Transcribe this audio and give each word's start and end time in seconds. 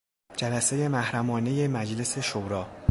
جلسهی 0.37 0.87
محرمانهی 0.87 1.67
مجلس 1.67 2.19
شورا 2.19 2.67